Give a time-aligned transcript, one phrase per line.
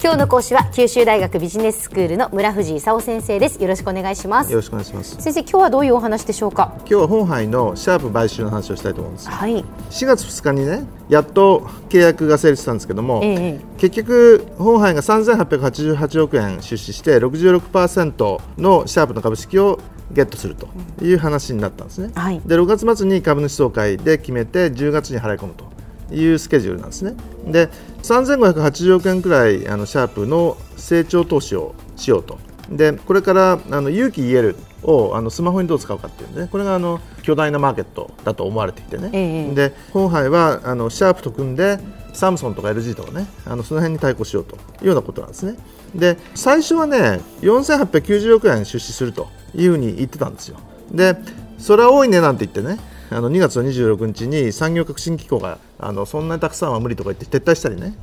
[0.00, 3.60] 今日の講師は九州大学ビジネススクールの村藤勲先生です。
[3.60, 4.52] よろしくお願いします。
[4.52, 5.16] よろしくお願いします。
[5.20, 6.72] 先生今日はどういうお話でしょうか？
[6.78, 9.64] 今日は本杯のシャープ買収の話をしたいと思うんですはい。
[9.90, 13.60] 4月2日にねやっと契約が成立したんですけども、ええ。
[13.78, 19.80] 結局本杯が3888億円出資して66%のシャープの株式を
[20.12, 20.68] ゲットすると
[21.02, 22.40] いう話になったんですね、はい。
[22.46, 25.66] で6月末に株主総会で決めて10月に払い込むと
[26.10, 27.14] いうスケジュールなんですね。
[27.46, 27.68] で
[28.02, 32.38] 3580億円くらいあのシャープの成長投資をしようと。
[32.70, 39.54] でこれからあの有機 EL をあのスマホにどう使うかっていうね、これがあの巨大なマーケットだと思われていてね、ええ。
[39.54, 41.78] で本杯はあのシャープと組んで
[42.12, 45.56] サムソンとか LG とかねあのその辺に対抗しようというようなことなんですね。
[45.94, 50.58] で最初はね4890億円出資するというふうに言ってたんですよ。
[50.92, 51.16] で
[51.58, 52.78] それは多いねなんて言ってね
[53.10, 57.94] あの2月の26日に産業革新機構があのそんなにたくさんは無理とか言って撤退したりね、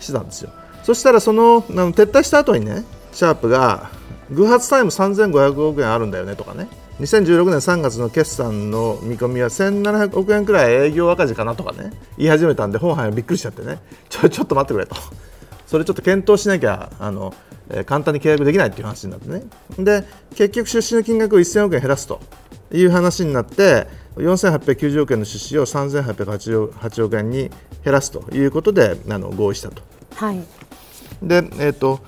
[0.00, 0.50] してたんですよ。
[0.82, 3.90] そしたらそのあの撤退した後にねシャープが
[4.30, 6.68] 偶発タイム3500億円あるんだよねとかね。
[7.00, 13.78] 2016年3月の決算の見込みは1700億円くらい営業赤字かなとかね言い始めたんで本杯がびっくりしちゃってね。
[14.08, 14.96] ちょちょっと待ってくれと。
[15.66, 17.32] それちょっと検討しなきゃあの、
[17.70, 19.42] えー簡単に契約できないっていう話になってね。
[19.78, 22.20] で結局出資の金額を1000億円減らすと
[22.72, 27.50] いう話になって4890億円の出資を3888億円に
[27.84, 29.82] 減らすということであの合意したと。
[30.16, 30.40] はい。
[31.22, 32.00] で、えー、と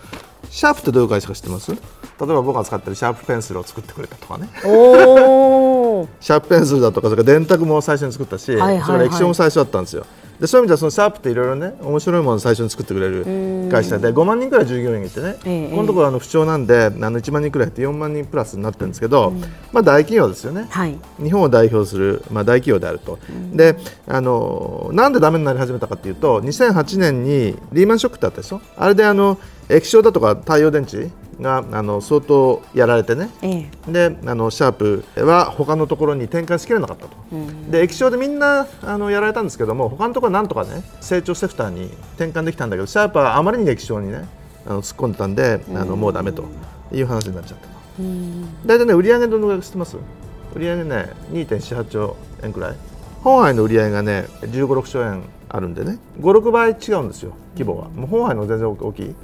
[0.50, 1.72] シャープってどういう会社か知ってます？
[1.72, 1.78] 例え
[2.18, 4.48] ば僕が使ってるシャープペンシルを作ってくれたとかね。
[4.62, 8.84] シャープペンシルだとかそれから電卓も最初に作ったし、はいはいはい。
[8.84, 10.06] それから液晶も最初だったんですよ
[10.44, 19.30] でそういう意味ではそのシャープっていろいろね面白いものを最初に作ってくれる会社で5万人くらい従業員がいてね、ええこのところあの不調なんであの1万人くらいって4万人プラスになってるんですけど、
[19.72, 20.98] まあ、大企業ですよね、はい。
[21.18, 23.18] 日本を代表する、まあ、大企業であると、
[23.54, 28.60] であのなんでダメになり始めたかというと2008年にリーマンショックってあったでしょ？
[28.76, 29.38] あれであの
[29.70, 31.08] 液晶だとか太陽電池
[31.40, 33.30] があの相当やられてね。
[33.42, 33.92] ええ。
[34.10, 37.16] であのシャープは他のところに転換しきれなかったと、
[37.70, 41.86] で液晶でみんなあのやられたんですけども他のところはなんとかね成長セクターに
[42.16, 44.28] 転換できたんだけどシャープはあまりに液晶にね
[44.66, 46.44] あの突っ込んでたんで、あのもうだめと
[46.92, 47.74] いう話になっちゃったと。
[48.66, 49.96] 大体ね売上どのぐらいか知ってます？
[50.54, 52.76] 売上ね2.48兆円くらい。
[53.22, 55.98] 本杯の売上がね15、6兆円あるんでね。
[56.20, 57.88] 5、6倍違うんですよ規模は。
[57.88, 59.14] もう本杯の全然大きい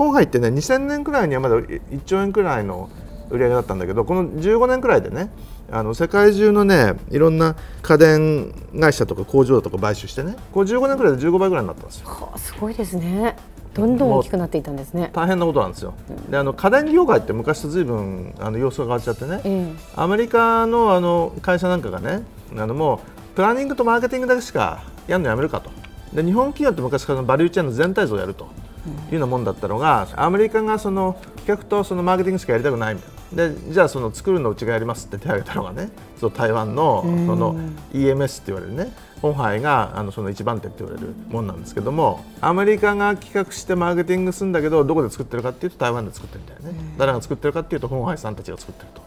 [0.00, 2.88] 本杯ってね2000年くらいにはまだ1兆円くらいの
[3.28, 5.30] 売上だったんだけどこの15年くらいでね
[5.70, 12.08] あの世界中のねいろんな家電会社とか工場だとか買収してねこう15年くらいで15倍くらいになったんですよ。
[12.08, 13.36] はあすごいですね。
[13.74, 15.10] どんどん大きくなっていったんですね。
[15.12, 15.92] 大変なことなんですよ。
[16.30, 22.22] であの家電業界って昔とずいぶんあの様子が変わっちゃってね、えアメリカのあの会社なんかがね
[22.56, 25.70] あのもうプランニングとマーケティングだけしかやるのやめるかと。
[26.14, 28.48] で日本企業って昔からのバリューチェーンの全体像をやると
[28.86, 33.20] いうようなもんだったのがアメリカがその企画とそのマーケティングしかやりたくないみたいな。
[33.30, 37.54] でじゃあその作るのうちがやりますって手を挙げたのがねその台湾のその
[37.92, 38.92] EMS って言われるね
[39.22, 46.72] 本杯があのその一番手って言われるもんなんですけどもアメリカが企画してマーケティングするんだけどどこで作ってるかっていうと台湾で作ってるんだよね。
[46.98, 49.02] 誰が作ってるかっていうと本杯さんたちが作ってると。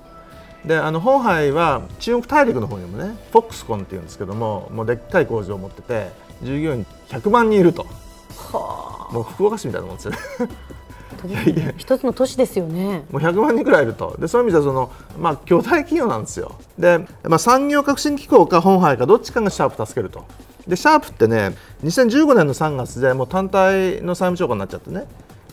[0.66, 6.12] であの本杯は中国大陸の方にもねフォックスコンっていうんですけどももうでっかい工場を持ってて
[6.42, 7.86] 従業員100万人いると
[8.58, 10.18] もう福岡市みたいなもんですよね。
[11.30, 13.06] え一つの都市ですよね。
[13.12, 14.16] もう100万人くらいいると。
[14.20, 16.56] でそういう意味ではその、まあ、巨大企業なんですよ。
[16.78, 20.26] で、まあ、産業革新機構か本杯かどっちかがシャープ助けると。
[20.68, 25.06] でシャープってね2015年の3月でもう単体の債務超過になっちゃってね。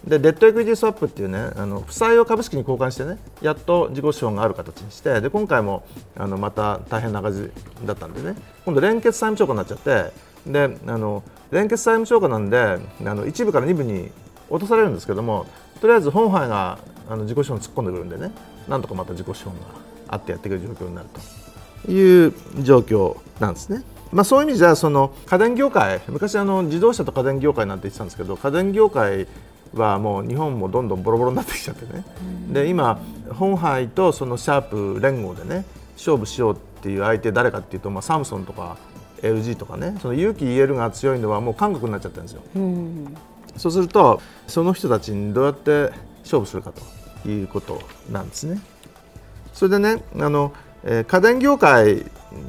[0.07, 5.85] でデットエクイティスワップっていうねあの負債を株式に交換してねやっと自己資本がある形にしてで今回も
[6.17, 7.51] あのまた大変な赤字
[7.85, 8.35] だったんでね。
[8.65, 10.13] 今度連結債務超過になっちゃって
[10.47, 14.11] であの連結債務超過なんであの一部から二部に
[14.49, 15.47] 落とされるんですけども
[15.81, 16.79] とりあえず本杯が
[17.09, 18.33] あの自己資本突っ込んでくるんでね
[18.69, 19.61] なんとかまた自己資本が
[20.09, 21.41] あってやっていく状況になると。
[21.89, 23.83] いう状況なんですね。
[24.13, 29.29] まあ、そういう意味じゃその家電業界昔あの自動車と家電業界なんて言ってたんですけど家電業界
[29.73, 32.05] はもう日本もどんどんボロボロになってきちゃってね、
[32.51, 33.01] で今
[33.31, 35.65] 本杯とそのシャープ連合でね
[35.95, 38.77] 勝負しようっていう相手誰かっていうと、まあ、サムソンとか
[39.23, 42.43] LG とかねその勇気 EL が強いのはもう韓国になっちゃってるんですよ。
[42.57, 43.17] うん
[43.57, 45.91] そうするとその人たちにどうやって
[46.23, 46.73] 勝負するか
[47.23, 47.81] ということ
[48.11, 48.61] なんですね。
[49.53, 50.53] それでねあの、
[50.85, 52.05] えー家電業界っ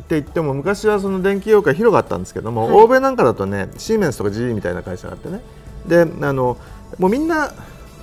[0.07, 5.41] て言っても昔はその電気業界広かったんですけども、はい欧米なんかだとねシーメンスとか GE みたいな会社があってね
[5.87, 6.57] であの
[6.99, 7.51] もうみんな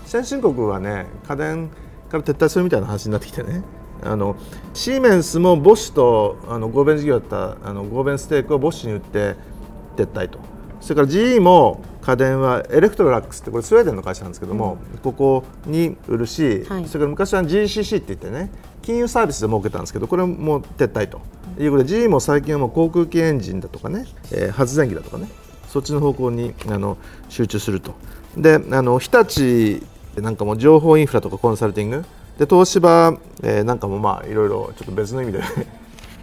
[0.05, 1.69] 先進国はね家電
[2.11, 3.63] から撤退するみたいな話になってきてね
[4.03, 4.37] あの
[4.75, 9.37] シーメンスもボッシュとあの合弁事業だったあの合弁ステークをボッシュに売って
[9.97, 10.39] 撤退と。
[10.81, 18.51] それから GE も家電はエレクトロラックスってこれスウェーデンの会社なんですけども、うん、ここに売るし、はい、それから昔は GECC って言ってね
[18.83, 21.21] 金融サービスで儲けたんですけどこれも撤退と。
[21.59, 25.29] いうことで GE も最近はもう航空機エンジンだとかね、えー、発電機だとかね
[25.67, 26.97] そっちの方向にあの
[27.29, 27.95] 集中すると。
[28.37, 29.83] であの日立
[30.17, 32.05] なんかも情報インフラとかコンサルティング
[32.39, 35.43] で東芝、えー、なんかもまあいろいろちょっと別の意味で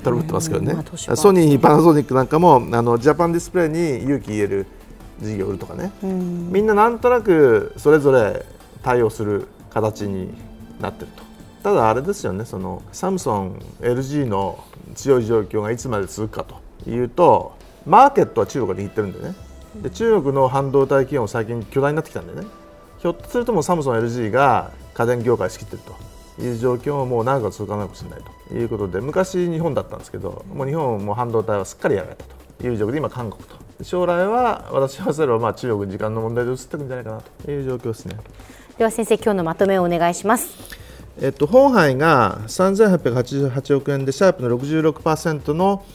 [0.03, 4.65] トラブってますけどね、まあ、ソニー、パナソニックなんかもあのジャパンディスプレイに勇気言える
[5.19, 8.45] 事業を売るとかね、みんななんとなくそれぞれ
[8.81, 10.33] 対応する形に
[10.79, 11.23] なってると。
[11.63, 14.63] ただあれですよねそのサムソン LG の
[14.93, 16.63] 強い状況がいつまで続くかと。
[16.87, 17.57] いうと
[17.87, 19.35] マーケットは中国が握ってるんでね。
[19.81, 22.47] で中国の半導体企業も最近巨大になってきたんでね。
[22.99, 26.15] ひょっとするともサムソン LG が家電業界仕切ってると。
[26.41, 28.19] いう状況ももう長く続かないかもしれない
[28.49, 32.25] ということで昔日本だったんですけどもう日本も半導体はすっかりやられた
[32.59, 33.55] という状況で今韓国と。
[33.83, 38.17] 将来は私はそれはまあ中国時間の問題で移っていくんじゃないかなという状況ですね。
[38.77, 40.49] では先生今日のまとめをお願いします。
[41.21, 45.85] えっと、本杯が3888億円でシャープの66%の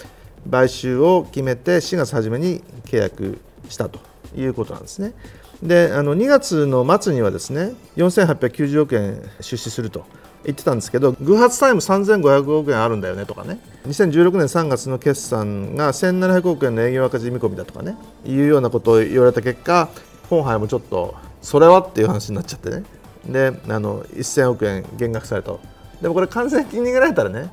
[0.50, 3.38] 買収を決めて4月初めに契約
[3.68, 3.98] したと
[4.34, 5.12] いうことなんですね。
[5.62, 10.06] であの2月の末にはですね4890億円出資すると
[10.44, 13.60] 言ってたんですけど偶発タイム3500億円あるんだよねとかね。
[13.86, 19.90] 2016年3月の決算が1700億円の営業赤字見込みだとかねいうようなことを言われた結果
[20.30, 22.84] 本杯もちょっとそれはっていう話になっちゃってね。
[23.26, 25.52] であの1000億円減額された
[26.00, 27.52] でもこれ完全に逃げられたらね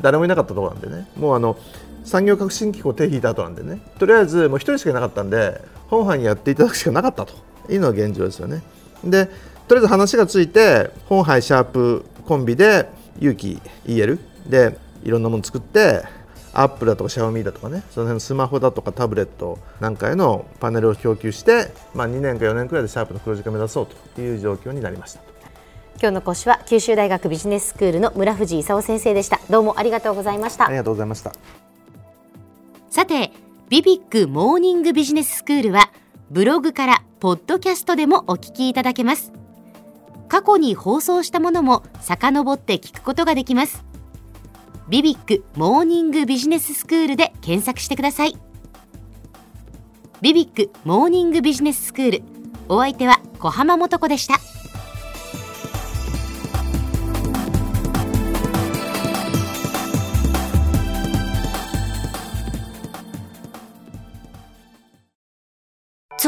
[0.00, 1.06] 誰もいなかったところなんでね。
[1.16, 1.58] もうあの
[2.04, 3.80] 産業革新機構手引いた後なんでね。
[3.98, 7.52] とりあえずもう1人しかいなかったんで本班にやっていただくしかなかったと。
[7.68, 8.62] いうのが現状ですよね。
[9.04, 9.26] で
[9.68, 12.88] とりあえず話がついて本杯シャープコンビで
[13.18, 14.18] 勇気 EL
[14.48, 16.02] でいろんなもの作って
[16.52, 25.20] アップルだとかシャオミだとかねその辺のスマホだとかタブレットなんかへのパネルを供給して、まあ、2年か4年くらいでシャープの黒字化目指そうという状況になりました。
[26.00, 29.40] 今日の講師は九州大学ビジネススクールの村藤勲先生でした。
[29.48, 30.66] どうもありがとうございました。
[30.66, 31.61] ありがとうございました
[32.92, 33.32] さて
[33.70, 35.90] ビビックモーニングビジネススクールは
[36.30, 39.32] ブログからポッドキャストでもお聞きいただけます。
[40.28, 43.82] 過去に放送したものも遡って聞くことができます。
[44.90, 48.36] ビビックモーニングビジネススクールで検索してください。
[50.20, 52.22] ビビックモーニングビジネススクール
[52.68, 54.34] お相手は小浜もとこでした。